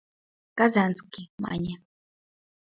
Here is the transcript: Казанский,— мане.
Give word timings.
Казанский,— 0.57 1.31
мане. 1.43 1.73